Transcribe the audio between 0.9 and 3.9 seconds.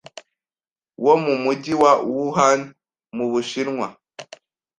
wo mu mujyi wa Wuhan mu Bushinwa,